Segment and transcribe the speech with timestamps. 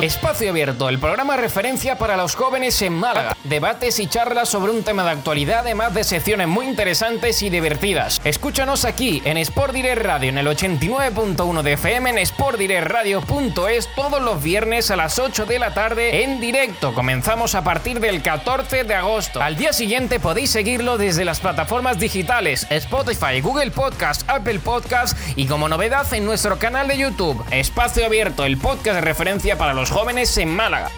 [0.00, 3.34] Espacio Abierto, el programa referencia para los jóvenes en Málaga.
[3.44, 8.20] Debates y charlas sobre un tema de actualidad, además de secciones muy interesantes y divertidas.
[8.24, 14.42] Escúchanos aquí en Sport Direct Radio en el 89.1 de FM en sportdirectradio.es todos los
[14.42, 16.92] viernes a las 8 de la tarde en directo.
[16.92, 19.40] Comenzamos a partir del 14 de agosto.
[19.40, 25.46] Al día siguiente podéis seguirlo desde las plataformas digitales Spotify, Google Podcast, Apple Podcast y
[25.46, 27.42] como novedad en nuestro canal de YouTube.
[27.50, 30.90] Espacio Abierto, el podcast de referencia para los jóvenes en Málaga.